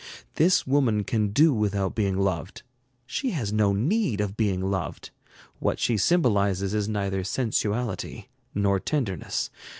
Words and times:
This 0.33 0.65
woman 0.65 1.03
can 1.03 1.27
do 1.27 1.53
without 1.53 1.93
being 1.93 2.17
loved. 2.17 2.63
She 3.05 3.29
has 3.37 3.53
no 3.53 3.71
need 3.71 4.19
of 4.19 4.35
being 4.35 4.59
loved. 4.59 5.11
What 5.59 5.77
she 5.79 5.95
symbolizes 5.95 6.73
is 6.73 6.89
neither 6.89 7.23
sensuality 7.23 8.25
nor 8.55 8.79
tenderness. 8.79 9.51